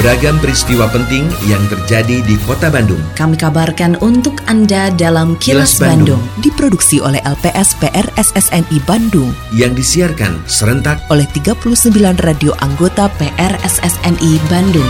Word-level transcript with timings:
Beragam 0.00 0.40
peristiwa 0.40 0.88
penting 0.88 1.28
yang 1.44 1.60
terjadi 1.68 2.24
di 2.24 2.40
Kota 2.48 2.72
Bandung. 2.72 3.04
Kami 3.20 3.36
kabarkan 3.36 4.00
untuk 4.00 4.32
Anda 4.48 4.88
dalam 4.96 5.36
Kilas, 5.36 5.76
Kilas 5.76 5.92
Bandung. 5.92 6.16
Bandung. 6.24 6.40
Diproduksi 6.40 7.04
oleh 7.04 7.20
LPS 7.20 7.76
PR 7.76 8.08
SSNI 8.16 8.80
Bandung 8.88 9.28
Yang 9.52 9.84
disiarkan 9.84 10.40
serentak 10.48 11.04
oleh 11.12 11.28
39 11.36 12.16
radio 12.16 12.56
anggota 12.64 13.12
PR 13.20 13.52
SSNI 13.60 14.40
Bandung. 14.48 14.88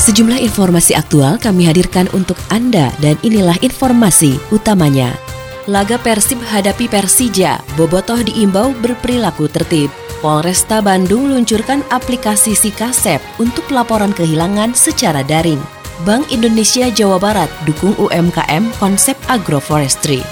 Sejumlah 0.00 0.40
informasi 0.40 0.96
aktual 0.96 1.36
kami 1.36 1.68
hadirkan 1.68 2.08
untuk 2.16 2.40
Anda 2.48 2.88
dan 3.04 3.20
inilah 3.20 3.60
informasi 3.60 4.40
utamanya. 4.48 5.29
Laga 5.68 6.00
Persib 6.00 6.40
hadapi 6.40 6.88
Persija, 6.88 7.60
Bobotoh 7.76 8.16
diimbau 8.24 8.72
berperilaku 8.80 9.44
tertib. 9.52 9.92
Polresta 10.24 10.80
Bandung 10.80 11.28
luncurkan 11.28 11.84
aplikasi 11.92 12.56
Sikasep 12.56 13.20
untuk 13.36 13.68
laporan 13.68 14.16
kehilangan 14.16 14.72
secara 14.72 15.20
daring. 15.20 15.60
Bank 16.08 16.32
Indonesia 16.32 16.88
Jawa 16.88 17.20
Barat 17.20 17.52
dukung 17.68 17.92
UMKM 18.00 18.72
konsep 18.80 19.20
agroforestry. 19.28 20.24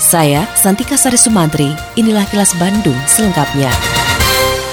Saya 0.00 0.48
Santika 0.56 0.96
Sari 0.96 1.20
Sumantri, 1.20 1.76
inilah 2.00 2.24
kilas 2.32 2.56
Bandung 2.56 2.96
selengkapnya. 3.04 3.68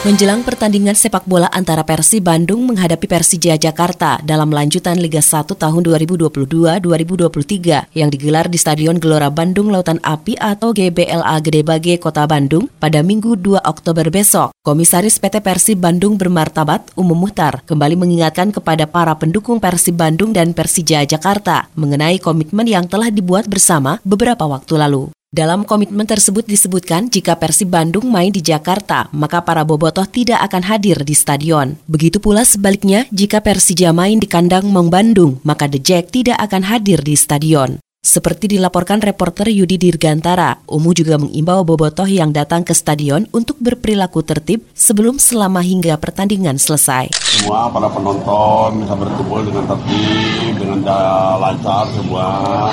Menjelang 0.05 0.45
pertandingan 0.45 0.93
sepak 0.93 1.25
bola 1.25 1.49
antara 1.49 1.81
Persib 1.81 2.29
Bandung 2.29 2.69
menghadapi 2.69 3.09
Persija 3.09 3.57
Jakarta 3.57 4.21
dalam 4.21 4.53
lanjutan 4.53 4.93
Liga 4.93 5.25
1 5.25 5.57
tahun 5.57 5.81
2022-2023 5.81 7.97
yang 7.97 8.13
digelar 8.13 8.45
di 8.45 8.61
Stadion 8.61 9.01
Gelora 9.01 9.33
Bandung 9.33 9.73
Lautan 9.73 9.97
Api 10.05 10.37
atau 10.37 10.69
GBLA 10.69 11.41
Gede 11.41 11.65
Bage 11.65 11.97
Kota 11.97 12.29
Bandung 12.29 12.69
pada 12.77 13.01
Minggu 13.01 13.41
2 13.41 13.57
Oktober 13.65 14.13
besok. 14.13 14.53
Komisaris 14.61 15.17
PT 15.17 15.41
Persib 15.41 15.81
Bandung 15.81 16.13
bermartabat 16.13 16.93
Umum 16.93 17.17
Muhtar 17.17 17.65
kembali 17.65 17.97
mengingatkan 17.97 18.53
kepada 18.53 18.85
para 18.85 19.17
pendukung 19.17 19.57
Persib 19.57 19.97
Bandung 19.97 20.29
dan 20.29 20.53
Persija 20.53 21.09
Jakarta 21.09 21.73
mengenai 21.73 22.21
komitmen 22.21 22.69
yang 22.69 22.85
telah 22.85 23.09
dibuat 23.09 23.49
bersama 23.49 23.97
beberapa 24.05 24.45
waktu 24.45 24.77
lalu. 24.77 25.16
Dalam 25.27 25.67
komitmen 25.67 26.07
tersebut 26.07 26.47
disebutkan 26.47 27.11
jika 27.11 27.35
Persib 27.35 27.67
Bandung 27.67 28.07
main 28.07 28.31
di 28.31 28.39
Jakarta, 28.39 29.11
maka 29.11 29.43
para 29.43 29.67
bobotoh 29.67 30.07
tidak 30.07 30.39
akan 30.47 30.63
hadir 30.63 31.03
di 31.03 31.11
stadion. 31.11 31.75
Begitu 31.83 32.23
pula 32.23 32.47
sebaliknya, 32.47 33.03
jika 33.11 33.43
Persija 33.43 33.91
main 33.91 34.23
di 34.23 34.27
kandang 34.31 34.71
Mong 34.71 34.87
Bandung, 34.87 35.43
maka 35.43 35.67
The 35.67 35.83
Jack 35.83 36.15
tidak 36.15 36.39
akan 36.39 36.71
hadir 36.71 37.03
di 37.03 37.19
stadion. 37.19 37.75
Seperti 38.07 38.55
dilaporkan 38.55 39.03
reporter 39.03 39.51
Yudi 39.51 39.75
Dirgantara, 39.75 40.63
Umu 40.71 40.95
juga 40.95 41.19
mengimbau 41.19 41.67
bobotoh 41.67 42.07
yang 42.07 42.31
datang 42.31 42.63
ke 42.63 42.71
stadion 42.71 43.27
untuk 43.35 43.59
berperilaku 43.59 44.23
tertib 44.23 44.63
sebelum 44.71 45.19
selama 45.19 45.59
hingga 45.59 45.99
pertandingan 45.99 46.55
selesai. 46.55 47.11
semua 47.11 47.67
para 47.67 47.91
penonton 47.91 48.79
bisa 48.79 48.95
berkumpul 48.95 49.43
dengan 49.43 49.75
tertib, 49.75 50.53
dengan 50.55 50.79
lancar 51.35 51.83
semua. 51.91 52.27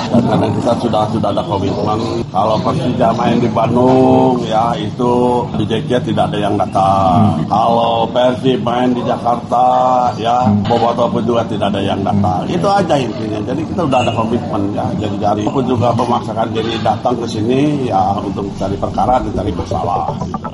Dan 0.07 0.23
karena 0.23 0.47
kita 0.55 0.71
sudah 0.79 1.03
sudah 1.11 1.29
ada 1.35 1.43
komitmen, 1.43 1.99
kalau 2.31 2.55
Persija 2.63 3.11
main 3.19 3.35
di 3.35 3.51
Bandung, 3.51 4.39
ya 4.47 4.71
itu 4.79 5.43
di 5.59 5.67
JK 5.67 6.15
tidak 6.15 6.31
ada 6.31 6.37
yang 6.39 6.55
datang. 6.55 7.43
Kalau 7.51 8.07
Persib 8.07 8.63
main 8.63 8.95
di 8.95 9.03
Jakarta, 9.03 9.67
ya 10.15 10.47
Bobotoh 10.63 11.11
pun 11.11 11.27
juga 11.27 11.43
tidak 11.43 11.75
ada 11.75 11.83
yang 11.83 11.99
datang. 12.07 12.47
Itu 12.47 12.71
aja 12.71 12.95
intinya. 12.95 13.43
Jadi 13.43 13.61
kita 13.67 13.83
udah 13.83 13.99
ada 13.99 14.15
komitmen 14.15 14.71
ya. 14.71 14.87
Jadi 14.95 15.24
dari 15.25 15.41
pun 15.49 15.65
juga 15.65 15.89
memaksakan 15.97 16.53
diri 16.53 16.77
datang 16.85 17.17
ke 17.17 17.25
sini 17.25 17.89
ya 17.89 18.21
untuk 18.21 18.45
cari 18.61 18.77
perkara 18.77 19.17
dan 19.25 19.31
cari 19.33 19.49
gitu. 19.49 20.49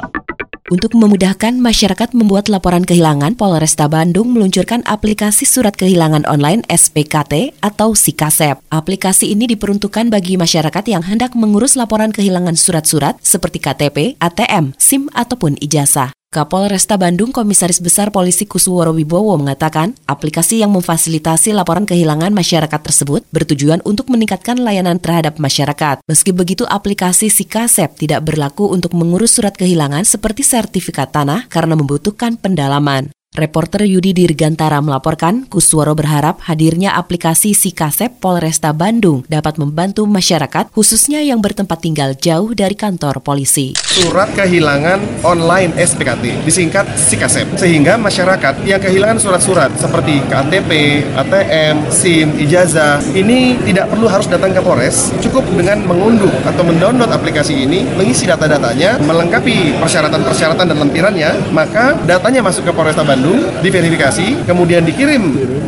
Untuk 0.71 0.95
memudahkan 0.95 1.59
masyarakat 1.59 2.15
membuat 2.15 2.47
laporan 2.47 2.87
kehilangan, 2.87 3.35
Polresta 3.35 3.91
Bandung 3.91 4.31
meluncurkan 4.31 4.79
aplikasi 4.87 5.43
surat 5.43 5.75
kehilangan 5.75 6.23
online 6.31 6.63
SPKT 6.71 7.59
atau 7.59 7.91
Sikasep. 7.91 8.55
Aplikasi 8.71 9.35
ini 9.35 9.51
diperuntukkan 9.51 10.07
bagi 10.07 10.39
masyarakat 10.39 10.87
yang 10.87 11.03
hendak 11.03 11.35
mengurus 11.35 11.75
laporan 11.75 12.15
kehilangan 12.15 12.55
surat-surat 12.55 13.19
seperti 13.19 13.59
KTP, 13.59 14.15
ATM, 14.23 14.71
SIM, 14.79 15.11
ataupun 15.11 15.59
ijazah. 15.59 16.15
Kapolresta 16.31 16.95
Bandung 16.95 17.35
Komisaris 17.35 17.83
Besar 17.83 18.07
Polisi 18.07 18.47
Kusworo 18.47 18.95
Wibowo 18.95 19.35
mengatakan, 19.35 19.99
aplikasi 20.07 20.63
yang 20.63 20.71
memfasilitasi 20.71 21.51
laporan 21.51 21.83
kehilangan 21.83 22.31
masyarakat 22.31 22.79
tersebut 22.79 23.27
bertujuan 23.35 23.83
untuk 23.83 24.07
meningkatkan 24.07 24.55
layanan 24.55 24.95
terhadap 24.95 25.43
masyarakat. 25.43 25.99
Meski 26.07 26.31
begitu, 26.31 26.63
aplikasi 26.63 27.27
Sikasep 27.27 27.99
tidak 27.99 28.23
berlaku 28.23 28.71
untuk 28.71 28.95
mengurus 28.95 29.35
surat 29.35 29.51
kehilangan 29.59 30.07
seperti 30.07 30.47
sertifikat 30.47 31.11
tanah 31.11 31.51
karena 31.51 31.75
membutuhkan 31.75 32.39
pendalaman. 32.39 33.11
Reporter 33.31 33.87
Yudi 33.87 34.11
Dirgantara 34.11 34.83
melaporkan, 34.83 35.47
Kusworo 35.47 35.95
berharap 35.95 36.43
hadirnya 36.51 36.99
aplikasi 36.99 37.55
Sikasep 37.55 38.19
Polresta 38.19 38.75
Bandung 38.75 39.23
dapat 39.31 39.55
membantu 39.55 40.03
masyarakat 40.03 40.67
khususnya 40.75 41.23
yang 41.23 41.39
bertempat 41.39 41.79
tinggal 41.79 42.11
jauh 42.11 42.51
dari 42.51 42.75
kantor 42.75 43.23
polisi. 43.23 43.71
surat 43.87 44.27
kehilangan 44.35 45.23
online 45.23 45.71
SPKT, 45.79 46.43
disingkat 46.43 46.83
SIKASEP. 46.99 47.55
Sehingga 47.55 47.95
masyarakat 47.95 48.67
yang 48.67 48.83
kehilangan 48.83 49.23
surat-surat 49.23 49.71
seperti 49.79 50.19
KTP, 50.27 50.99
ATM, 51.15 51.87
SIM, 51.87 52.35
ijazah, 52.35 52.99
ini 53.15 53.55
tidak 53.63 53.95
perlu 53.95 54.11
harus 54.11 54.27
datang 54.27 54.51
ke 54.51 54.59
Polres, 54.59 55.15
cukup 55.23 55.47
dengan 55.55 55.79
mengunduh 55.87 56.35
atau 56.43 56.67
mendownload 56.67 57.15
aplikasi 57.15 57.63
ini, 57.63 57.87
mengisi 57.95 58.27
data-datanya, 58.27 58.99
melengkapi 58.99 59.79
persyaratan-persyaratan 59.79 60.67
dan 60.67 60.77
lempirannya, 60.83 61.31
maka 61.55 61.95
datanya 62.03 62.43
masuk 62.43 62.67
ke 62.67 62.75
Polresta 62.75 63.07
Bandung, 63.07 63.20
diverifikasi, 63.61 64.47
kemudian 64.49 64.81
dikirim 64.83 65.21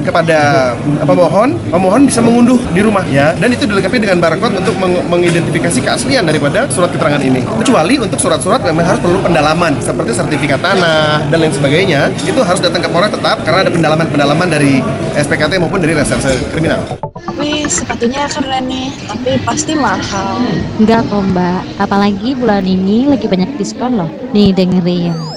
kepada 0.03 0.73
pemohon, 1.07 1.55
pemohon 1.71 2.03
bisa 2.03 2.19
mengunduh 2.19 2.59
di 2.75 2.81
rumah 2.83 3.05
ya, 3.07 3.31
dan 3.39 3.49
itu 3.53 3.63
dilengkapi 3.63 4.03
dengan 4.03 4.19
barcode 4.19 4.59
untuk 4.59 4.75
meng- 4.77 5.05
mengidentifikasi 5.07 5.79
keaslian 5.79 6.27
daripada 6.27 6.67
surat 6.67 6.91
keterangan 6.91 7.23
ini. 7.23 7.41
Kecuali 7.63 7.95
untuk 8.01 8.19
surat-surat 8.19 8.61
memang 8.67 8.83
harus 8.83 9.01
perlu 9.01 9.23
pendalaman 9.23 9.79
seperti 9.79 10.11
sertifikat 10.11 10.59
tanah 10.59 11.23
dan 11.31 11.37
lain 11.39 11.53
sebagainya, 11.55 12.11
itu 12.19 12.39
harus 12.43 12.59
datang 12.59 12.83
ke 12.83 12.89
Polres 12.91 13.15
tetap 13.15 13.39
karena 13.47 13.63
ada 13.63 13.71
pendalaman-pendalaman 13.71 14.47
dari 14.51 14.83
SPKT 15.15 15.57
maupun 15.61 15.79
dari 15.79 15.95
reserse 15.95 16.35
kriminal. 16.51 16.83
Wih, 17.39 17.65
sepatunya 17.65 18.27
keren 18.29 18.67
nih, 18.67 18.91
tapi 19.09 19.39
pasti 19.41 19.73
mahal. 19.73 20.43
Enggak 20.77 21.07
kok 21.07 21.23
mbak, 21.33 21.61
apalagi 21.81 22.35
bulan 22.37 22.67
ini 22.67 23.09
lagi 23.09 23.25
banyak 23.25 23.55
diskon 23.57 23.97
loh. 23.97 24.09
Nih 24.35 24.53
dengerin. 24.53 25.32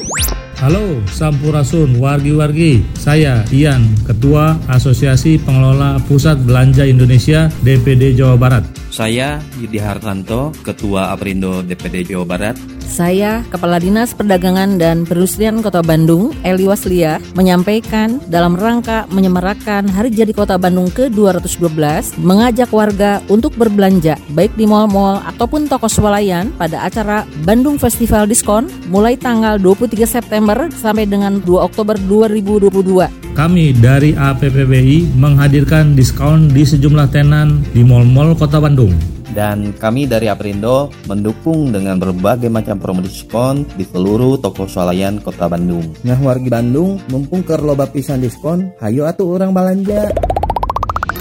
Halo 0.57 1.05
Sampurasun 1.13 2.01
wargi-wargi, 2.01 2.81
saya 2.97 3.45
Ian, 3.53 3.93
Ketua 4.09 4.57
Asosiasi 4.73 5.37
Pengelola 5.37 6.01
Pusat 6.09 6.49
Belanja 6.49 6.89
Indonesia 6.89 7.53
DPD 7.61 8.17
Jawa 8.17 8.41
Barat. 8.41 8.65
Saya 8.89 9.37
Yudi 9.61 9.77
Hartanto, 9.77 10.57
Ketua 10.65 11.13
Aprindo 11.13 11.61
DPD 11.61 12.09
Jawa 12.09 12.25
Barat. 12.25 12.57
Saya, 12.87 13.43
Kepala 13.51 13.83
Dinas 13.83 14.15
Perdagangan 14.15 14.79
dan 14.79 15.03
Perindustrian 15.03 15.59
Kota 15.61 15.83
Bandung, 15.83 16.33
Eli 16.47 16.65
Waslia, 16.65 17.19
menyampaikan 17.35 18.23
dalam 18.31 18.55
rangka 18.55 19.05
menyemarakan 19.11 19.91
Hari 19.91 20.15
Jadi 20.15 20.31
Kota 20.33 20.57
Bandung 20.57 20.89
ke-212, 20.95 22.17
mengajak 22.23 22.71
warga 22.71 23.19
untuk 23.27 23.59
berbelanja 23.59 24.15
baik 24.33 24.55
di 24.55 24.65
mal-mal 24.65 25.21
ataupun 25.27 25.67
toko 25.67 25.91
swalayan 25.91 26.55
pada 26.55 26.87
acara 26.87 27.27
Bandung 27.43 27.77
Festival 27.77 28.31
Diskon 28.31 28.71
mulai 28.89 29.19
tanggal 29.19 29.59
23 29.59 30.07
September 30.07 30.71
sampai 30.71 31.11
dengan 31.11 31.43
2 31.43 31.67
Oktober 31.67 31.99
2022. 31.99 33.27
Kami 33.37 33.77
dari 33.77 34.17
APPBI 34.17 35.13
menghadirkan 35.13 35.93
diskon 35.93 36.49
di 36.49 36.65
sejumlah 36.65 37.13
tenan 37.13 37.61
di 37.77 37.85
mal-mal 37.85 38.33
Kota 38.33 38.57
Bandung. 38.57 39.16
Dan 39.37 39.77
kami 39.77 40.09
dari 40.09 40.33
Aprindo 40.33 40.89
mendukung 41.05 41.69
dengan 41.69 42.01
berbagai 42.01 42.49
macam 42.49 42.81
promo 42.81 43.05
diskon 43.05 43.69
di 43.77 43.85
seluruh 43.85 44.41
toko 44.41 44.65
swalayan 44.65 45.21
Kota 45.21 45.45
Bandung. 45.45 45.93
Nah 46.09 46.17
wargi 46.25 46.49
Bandung, 46.49 46.97
mumpung 47.13 47.45
keur 47.45 47.61
loba 47.61 47.85
pisan 47.85 48.25
diskon, 48.25 48.73
hayo 48.81 49.05
atuh 49.05 49.37
orang 49.37 49.53
balanja. 49.53 50.09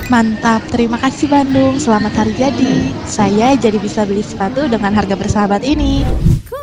Mantap, 0.07 0.63
terima 0.71 0.95
kasih 0.95 1.27
Bandung. 1.27 1.75
Selamat 1.75 2.15
hari 2.15 2.31
jadi. 2.39 2.73
Saya 3.03 3.51
jadi 3.59 3.75
bisa 3.83 4.07
beli 4.07 4.23
sepatu 4.23 4.63
dengan 4.71 4.95
harga 4.95 5.17
bersahabat 5.19 5.67
ini. 5.67 6.07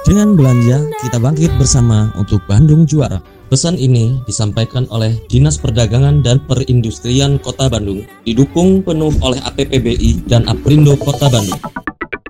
Dengan 0.08 0.32
belanja, 0.32 0.88
kita 1.04 1.20
bangkit 1.20 1.52
bersama 1.60 2.16
untuk 2.16 2.40
Bandung 2.48 2.88
juara. 2.88 3.20
Pesan 3.52 3.76
ini 3.76 4.16
disampaikan 4.24 4.88
oleh 4.88 5.12
Dinas 5.28 5.60
Perdagangan 5.60 6.24
dan 6.24 6.40
Perindustrian 6.48 7.36
Kota 7.36 7.68
Bandung, 7.68 8.00
didukung 8.24 8.80
penuh 8.80 9.12
oleh 9.20 9.44
APPBI 9.44 10.24
dan 10.24 10.48
Aprindo 10.48 10.96
Kota 10.96 11.28
Bandung. 11.28 11.60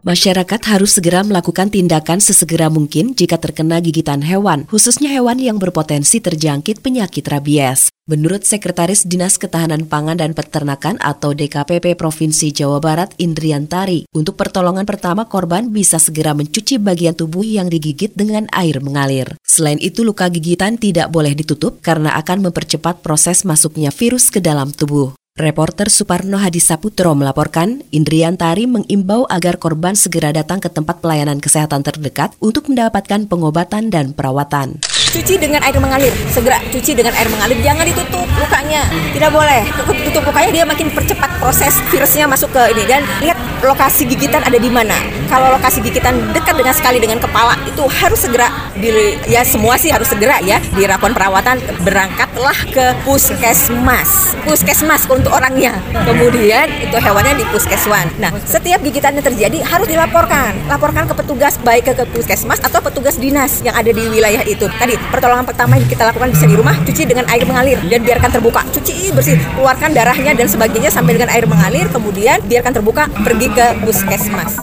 Masyarakat 0.03 0.67
harus 0.67 0.99
segera 0.99 1.23
melakukan 1.23 1.71
tindakan 1.71 2.19
sesegera 2.19 2.67
mungkin 2.67 3.15
jika 3.15 3.39
terkena 3.39 3.79
gigitan 3.79 4.19
hewan, 4.27 4.67
khususnya 4.67 5.07
hewan 5.07 5.39
yang 5.39 5.63
berpotensi 5.63 6.19
terjangkit 6.19 6.83
penyakit 6.83 7.23
rabies. 7.23 7.87
Menurut 8.11 8.43
Sekretaris 8.43 9.07
Dinas 9.07 9.39
Ketahanan 9.39 9.87
Pangan 9.87 10.19
dan 10.19 10.35
Peternakan 10.35 10.99
atau 10.99 11.39
DKPP 11.39 11.95
Provinsi 11.95 12.51
Jawa 12.51 12.83
Barat 12.83 13.15
Indriantari, 13.23 14.11
untuk 14.11 14.35
pertolongan 14.35 14.91
pertama 14.91 15.31
korban 15.31 15.71
bisa 15.71 16.03
segera 16.03 16.35
mencuci 16.35 16.83
bagian 16.83 17.15
tubuh 17.15 17.47
yang 17.47 17.71
digigit 17.71 18.11
dengan 18.11 18.51
air 18.51 18.83
mengalir. 18.83 19.39
Selain 19.47 19.79
itu 19.79 20.03
luka 20.03 20.27
gigitan 20.35 20.83
tidak 20.83 21.15
boleh 21.15 21.31
ditutup 21.39 21.79
karena 21.79 22.19
akan 22.19 22.51
mempercepat 22.51 23.07
proses 23.07 23.47
masuknya 23.47 23.95
virus 23.95 24.35
ke 24.35 24.43
dalam 24.43 24.75
tubuh. 24.75 25.15
Reporter 25.33 25.89
Suparno 25.89 26.37
Hadisaputro 26.37 27.17
melaporkan, 27.17 27.81
Indrian 27.89 28.37
Tari 28.37 28.69
mengimbau 28.69 29.25
agar 29.33 29.57
korban 29.57 29.97
segera 29.97 30.29
datang 30.29 30.61
ke 30.61 30.69
tempat 30.69 31.01
pelayanan 31.01 31.41
kesehatan 31.41 31.81
terdekat 31.81 32.37
untuk 32.37 32.69
mendapatkan 32.69 33.25
pengobatan 33.25 33.89
dan 33.89 34.13
perawatan. 34.13 34.85
Cuci 35.13 35.37
dengan 35.37 35.61
air 35.61 35.77
mengalir, 35.77 36.09
segera 36.33 36.57
cuci 36.73 36.97
dengan 36.97 37.13
air 37.13 37.29
mengalir, 37.29 37.61
jangan 37.61 37.85
ditutup 37.85 38.25
lukanya, 38.41 38.89
tidak 39.13 39.29
boleh. 39.29 39.61
Tutup 40.09 40.25
lukanya 40.25 40.51
dia 40.51 40.65
makin 40.65 40.89
percepat 40.89 41.37
proses 41.37 41.77
virusnya 41.93 42.25
masuk 42.25 42.49
ke 42.49 42.73
ini 42.73 42.89
dan 42.89 43.05
lihat 43.21 43.37
lokasi 43.61 44.09
gigitan 44.09 44.41
ada 44.41 44.57
di 44.57 44.73
mana. 44.73 44.97
Kalau 45.29 45.53
lokasi 45.53 45.85
gigitan 45.85 46.33
dekat 46.33 46.57
dengan 46.57 46.73
sekali 46.73 46.97
dengan 46.97 47.21
kepala 47.21 47.61
itu 47.69 47.85
harus 47.89 48.25
segera 48.25 48.49
di 48.73 49.17
ya 49.29 49.45
semua 49.45 49.77
sih 49.77 49.93
harus 49.93 50.09
segera 50.09 50.41
ya 50.41 50.59
dilakukan 50.73 51.13
perawatan 51.13 51.61
berangkatlah 51.85 52.59
ke 52.73 52.85
puskesmas. 53.05 54.33
Puskesmas 54.49 55.05
untuk 55.13 55.33
orangnya. 55.33 55.77
Kemudian 55.93 56.73
itu 56.89 56.97
hewannya 56.97 57.37
di 57.37 57.45
puskeswan. 57.53 58.09
Nah, 58.17 58.33
setiap 58.49 58.81
gigitan 58.81 59.13
yang 59.13 59.25
terjadi 59.25 59.61
harus 59.61 59.87
dilaporkan. 59.87 60.57
Laporkan 60.73 61.05
ke 61.05 61.15
petugas 61.21 61.61
baik 61.61 61.93
ke 61.93 62.05
puskesmas 62.17 62.65
atau 62.65 62.81
petugas 62.81 63.21
dinas 63.21 63.61
yang 63.61 63.77
ada 63.77 63.93
di 63.93 64.09
wilayah 64.09 64.41
itu. 64.49 64.65
Tadi 64.81 65.02
pertolongan 65.11 65.49
pertama 65.49 65.81
yang 65.81 65.89
kita 65.89 66.07
lakukan 66.07 66.31
bisa 66.31 66.45
di 66.47 66.55
rumah, 66.55 66.77
cuci 66.85 67.03
dengan 67.09 67.27
air 67.33 67.43
mengalir 67.49 67.79
dan 67.89 68.01
biarkan 68.05 68.31
terbuka. 68.31 68.61
Cuci 68.71 69.11
bersih, 69.11 69.41
keluarkan 69.59 69.91
darahnya 69.97 70.37
dan 70.37 70.47
sebagainya 70.47 70.93
sampai 70.93 71.19
dengan 71.19 71.33
air 71.33 71.49
mengalir, 71.49 71.89
kemudian 71.91 72.39
biarkan 72.45 72.73
terbuka, 72.77 73.09
pergi 73.25 73.49
ke 73.51 73.67
puskesmas. 73.83 74.63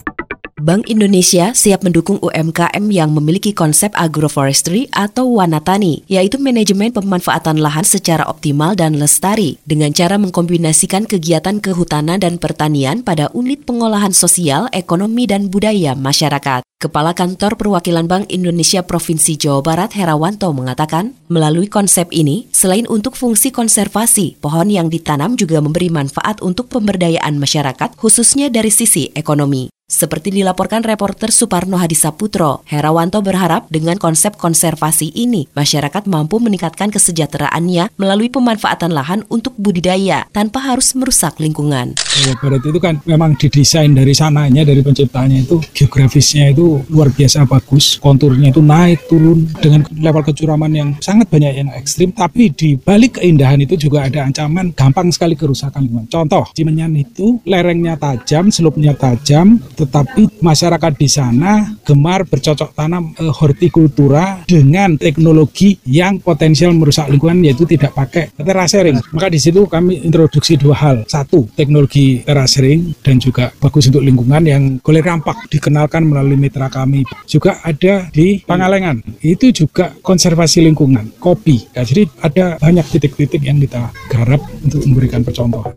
Bank 0.60 0.92
Indonesia 0.92 1.56
siap 1.56 1.88
mendukung 1.88 2.20
UMKM 2.20 2.84
yang 2.92 3.16
memiliki 3.16 3.56
konsep 3.56 3.96
agroforestry 3.96 4.92
atau 4.92 5.40
wanatani, 5.40 6.04
yaitu 6.12 6.36
manajemen 6.36 6.92
pemanfaatan 6.92 7.64
lahan 7.64 7.88
secara 7.88 8.28
optimal 8.28 8.76
dan 8.76 9.00
lestari, 9.00 9.58
dengan 9.64 9.96
cara 9.96 10.20
mengkombinasikan 10.20 11.08
kegiatan 11.08 11.64
kehutanan 11.64 12.20
dan 12.20 12.36
pertanian 12.38 13.02
pada 13.02 13.32
unit 13.32 13.64
pengolahan 13.64 14.12
sosial, 14.12 14.68
ekonomi, 14.76 15.26
dan 15.26 15.48
budaya 15.48 15.96
masyarakat. 15.96 16.69
Kepala 16.80 17.12
Kantor 17.12 17.60
Perwakilan 17.60 18.08
Bank 18.08 18.32
Indonesia 18.32 18.80
Provinsi 18.80 19.36
Jawa 19.36 19.60
Barat 19.60 19.92
Herawanto 20.00 20.48
mengatakan, 20.56 21.12
melalui 21.28 21.68
konsep 21.68 22.08
ini, 22.16 22.48
selain 22.56 22.88
untuk 22.88 23.20
fungsi 23.20 23.52
konservasi, 23.52 24.40
pohon 24.40 24.72
yang 24.72 24.88
ditanam 24.88 25.36
juga 25.36 25.60
memberi 25.60 25.92
manfaat 25.92 26.40
untuk 26.40 26.72
pemberdayaan 26.72 27.36
masyarakat, 27.36 28.00
khususnya 28.00 28.48
dari 28.48 28.72
sisi 28.72 29.12
ekonomi. 29.12 29.68
Seperti 29.90 30.30
dilaporkan 30.30 30.86
reporter 30.86 31.34
Suparno 31.34 31.82
Hadisaputro, 31.82 32.62
Herawanto 32.70 33.26
berharap 33.26 33.66
dengan 33.74 33.98
konsep 33.98 34.38
konservasi 34.38 35.10
ini, 35.18 35.50
masyarakat 35.58 36.06
mampu 36.06 36.38
meningkatkan 36.38 36.94
kesejahteraannya 36.94 37.90
melalui 37.98 38.30
pemanfaatan 38.30 38.94
lahan 38.94 39.26
untuk 39.34 39.58
budidaya 39.58 40.30
tanpa 40.30 40.62
harus 40.62 40.94
merusak 40.94 41.42
lingkungan. 41.42 41.98
Jawa 41.98 42.38
Barat 42.38 42.62
itu 42.70 42.78
kan 42.78 43.02
memang 43.10 43.34
didesain 43.34 43.90
dari 43.90 44.14
sananya, 44.14 44.62
dari 44.62 44.86
penciptanya 44.86 45.42
itu 45.42 45.58
geografisnya 45.74 46.54
itu 46.54 46.86
luar 46.94 47.10
biasa 47.10 47.50
bagus, 47.50 47.98
konturnya 47.98 48.54
itu 48.54 48.62
naik 48.62 49.10
turun 49.10 49.50
dengan 49.58 49.90
level 49.90 50.22
kecuraman 50.22 50.70
yang 50.70 50.90
sangat 51.02 51.34
banyak 51.34 51.66
yang 51.66 51.70
ekstrim, 51.74 52.14
tapi 52.14 52.54
di 52.54 52.78
balik 52.78 53.18
keindahan 53.18 53.58
itu 53.66 53.74
juga 53.74 54.06
ada 54.06 54.22
ancaman 54.22 54.70
gampang 54.78 55.10
sekali 55.10 55.34
kerusakan 55.34 55.82
lingkungan. 55.90 56.06
Contoh, 56.14 56.46
Cimenyan 56.54 56.94
itu 56.94 57.42
lerengnya 57.50 57.98
tajam, 57.98 58.54
selupnya 58.54 58.94
tajam, 58.94 59.58
tetapi 59.80 60.44
masyarakat 60.44 60.94
di 61.00 61.08
sana 61.08 61.80
gemar 61.88 62.28
bercocok 62.28 62.76
tanam 62.76 63.16
e, 63.16 63.24
hortikultura 63.32 64.44
dengan 64.44 65.00
teknologi 65.00 65.80
yang 65.88 66.20
potensial 66.20 66.76
merusak 66.76 67.08
lingkungan 67.08 67.48
yaitu 67.48 67.64
tidak 67.64 67.96
pakai 67.96 68.36
terasering. 68.36 69.00
Maka 69.16 69.32
di 69.32 69.40
situ 69.40 69.64
kami 69.64 70.04
introduksi 70.04 70.60
dua 70.60 70.76
hal. 70.76 70.98
Satu, 71.08 71.48
teknologi 71.56 72.20
terasering 72.28 73.00
dan 73.00 73.18
juga 73.24 73.56
bagus 73.56 73.88
untuk 73.88 74.04
lingkungan 74.04 74.44
yang 74.44 74.64
boleh 74.84 75.00
rampak 75.00 75.48
dikenalkan 75.48 76.04
melalui 76.04 76.36
mitra 76.36 76.68
kami. 76.68 77.08
Juga 77.24 77.64
ada 77.64 78.12
di 78.12 78.44
Pangalengan. 78.44 79.00
Itu 79.24 79.54
juga 79.54 79.96
konservasi 80.02 80.66
lingkungan, 80.66 81.22
kopi. 81.22 81.70
Ya, 81.72 81.86
jadi 81.86 82.10
ada 82.20 82.46
banyak 82.60 82.86
titik-titik 82.92 83.46
yang 83.46 83.62
kita 83.62 83.94
garap 84.10 84.42
untuk 84.66 84.84
memberikan 84.90 85.22
percontohan. 85.22 85.72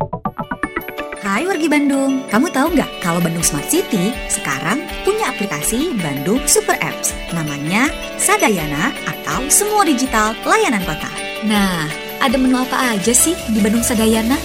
Hai 1.33 1.49
wargi 1.49 1.65
Bandung, 1.65 2.29
kamu 2.29 2.53
tahu 2.53 2.77
nggak 2.77 3.01
kalau 3.01 3.17
Bandung 3.17 3.41
Smart 3.41 3.65
City 3.73 4.13
sekarang 4.29 4.85
punya 5.01 5.33
aplikasi 5.33 5.97
Bandung 5.97 6.45
Super 6.45 6.77
Apps 6.85 7.17
namanya 7.33 7.89
Sadayana 8.21 8.93
atau 9.09 9.41
Semua 9.49 9.81
Digital 9.89 10.37
Layanan 10.45 10.85
Kota. 10.85 11.09
Nah, 11.49 11.89
ada 12.21 12.37
menu 12.37 12.61
apa 12.61 12.93
aja 12.93 13.17
sih 13.17 13.33
di 13.49 13.65
Bandung 13.65 13.81
Sadayana? 13.81 14.37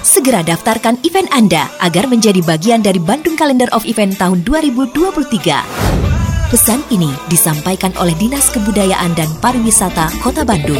Segera 0.00 0.40
daftarkan 0.40 0.96
event 1.04 1.28
Anda 1.28 1.68
agar 1.84 2.08
menjadi 2.08 2.40
bagian 2.40 2.80
dari 2.80 2.96
Bandung 2.96 3.36
Calendar 3.36 3.68
of 3.76 3.84
Event 3.84 4.16
tahun 4.16 4.48
2023. 4.48 6.05
Pesan 6.46 6.78
ini 6.94 7.10
disampaikan 7.26 7.90
oleh 7.98 8.14
Dinas 8.22 8.54
Kebudayaan 8.54 9.18
dan 9.18 9.26
Pariwisata 9.42 10.14
Kota 10.22 10.46
Bandung. 10.46 10.78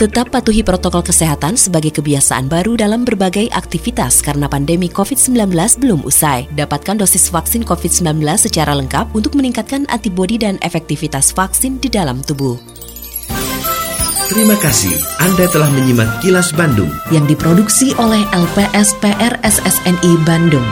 Tetap 0.00 0.32
patuhi 0.32 0.64
protokol 0.64 1.04
kesehatan 1.04 1.60
sebagai 1.60 1.92
kebiasaan 1.92 2.48
baru 2.48 2.80
dalam 2.80 3.04
berbagai 3.04 3.52
aktivitas 3.52 4.24
karena 4.24 4.48
pandemi 4.48 4.88
COVID-19 4.88 5.52
belum 5.84 6.00
usai. 6.08 6.48
Dapatkan 6.48 7.04
dosis 7.04 7.28
vaksin 7.28 7.60
COVID-19 7.60 8.24
secara 8.40 8.72
lengkap 8.72 9.12
untuk 9.12 9.36
meningkatkan 9.36 9.84
antibodi 9.92 10.40
dan 10.40 10.56
efektivitas 10.64 11.36
vaksin 11.36 11.76
di 11.76 11.92
dalam 11.92 12.24
tubuh. 12.24 12.56
Terima 14.32 14.56
kasih 14.64 14.96
Anda 15.20 15.44
telah 15.52 15.68
menyimak 15.76 16.24
Kilas 16.24 16.56
Bandung 16.56 16.88
yang 17.12 17.28
diproduksi 17.28 17.92
oleh 18.00 18.24
LPSPR 18.32 19.44
SSNI 19.44 20.12
Bandung. 20.24 20.64